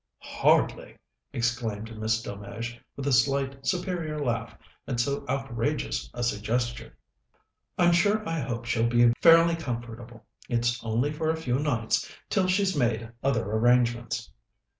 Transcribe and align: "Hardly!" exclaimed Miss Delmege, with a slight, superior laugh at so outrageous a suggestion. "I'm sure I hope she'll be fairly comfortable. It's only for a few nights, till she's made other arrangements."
"Hardly!" 0.23 0.97
exclaimed 1.31 1.95
Miss 1.95 2.23
Delmege, 2.23 2.79
with 2.95 3.05
a 3.05 3.11
slight, 3.13 3.63
superior 3.63 4.17
laugh 4.19 4.57
at 4.87 4.99
so 4.99 5.23
outrageous 5.29 6.09
a 6.15 6.23
suggestion. 6.23 6.91
"I'm 7.77 7.91
sure 7.91 8.27
I 8.27 8.39
hope 8.39 8.65
she'll 8.65 8.89
be 8.89 9.13
fairly 9.21 9.55
comfortable. 9.55 10.25
It's 10.49 10.83
only 10.83 11.13
for 11.13 11.29
a 11.29 11.37
few 11.37 11.59
nights, 11.59 12.11
till 12.31 12.47
she's 12.47 12.75
made 12.75 13.11
other 13.23 13.45
arrangements." 13.51 14.31